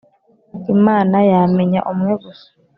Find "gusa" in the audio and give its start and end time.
2.23-2.49